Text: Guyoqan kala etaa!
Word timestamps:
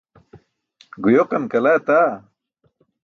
Guyoqan 1.03 1.43
kala 1.51 1.69
etaa! 1.77 2.11